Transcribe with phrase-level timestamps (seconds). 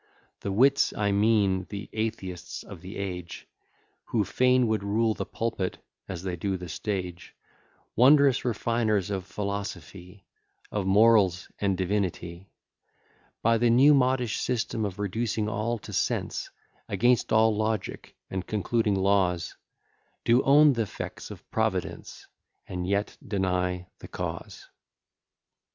[0.39, 3.47] The wits, I mean the atheists of the age,
[4.05, 5.77] Who fain would rule the pulpit,
[6.07, 7.35] as they do the stage,
[7.95, 10.25] Wondrous refiners of philosophy,
[10.71, 12.49] Of morals and divinity,
[13.43, 16.49] By the new modish system of reducing all to sense,
[16.89, 19.55] Against all logic, and concluding laws,
[20.25, 22.25] Do own th'effects of Providence,
[22.67, 24.67] And yet deny the cause.